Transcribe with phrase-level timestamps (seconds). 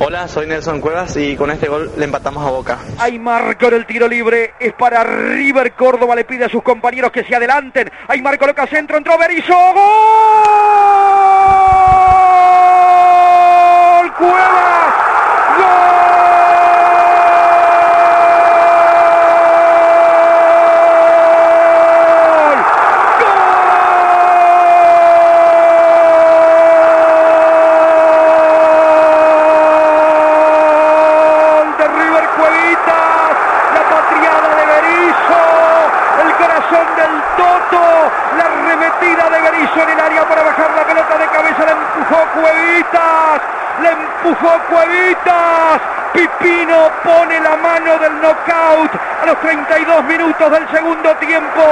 [0.00, 2.78] Hola, soy Nelson Cuevas y con este gol le empatamos a Boca.
[2.98, 7.10] Hay marco en el tiro libre, es para River Córdoba, le pide a sus compañeros
[7.10, 7.90] que se adelanten.
[8.06, 9.74] Hay marco, loca centro, entró Berizzo, ¡Gol!
[14.14, 14.94] Cuevas,
[15.58, 15.68] ¡Gol!
[30.38, 33.30] ¡Gol de River Cuevitas!
[33.74, 35.42] La patriada de Berizzo,
[36.22, 37.82] el corazón del Toto,
[38.36, 42.18] la arremetida de Berizzo en el área para bajar la pelota de cabeza, la empujó
[42.34, 43.40] Cuevitas,
[43.82, 43.90] la
[44.24, 45.80] empujó Cuevitas.
[46.12, 48.90] Pipino pone la mano del knockout
[49.22, 51.62] a los 32 minutos del segundo tiempo.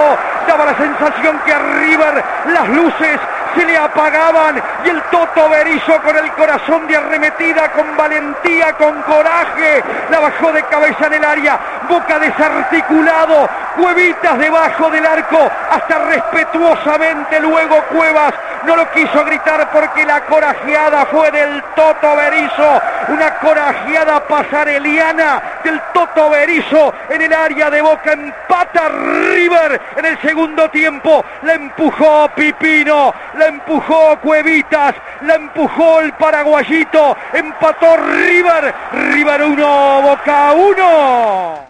[0.46, 3.18] Daba la sensación que a River las luces
[3.56, 9.02] se le apagaban y el Toto Berizzo con el corazón de arremetida, con valentía, con
[9.02, 15.98] coraje, la bajó de cabeza en el área, boca desarticulado, Cuevitas debajo del arco, hasta
[15.98, 18.32] respetuosamente luego Cuevas
[18.64, 25.80] no lo quiso gritar porque la corajeada fue del Toto Berizzo, una corajeada pasareliana del
[25.92, 32.28] Toto Berizzo en el área de Boca, empata River en el segundo tiempo, la empujó
[32.34, 33.14] Pipino,
[33.46, 41.65] la empujó Cuevitas, la empujó el paraguayito, empató River, River 1, Boca 1.